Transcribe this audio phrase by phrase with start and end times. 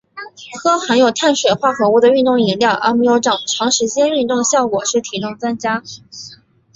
[0.63, 3.37] 喝含有碳水化合物的运动饮料而没有长
[3.71, 5.83] 时间运动的效果是体重增加。